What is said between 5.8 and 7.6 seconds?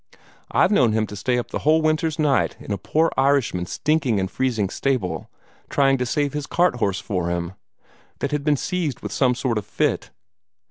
to save his cart horse for him,